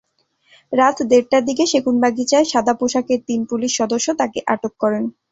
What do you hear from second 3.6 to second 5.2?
সদস্য তাঁকে আটক করেন।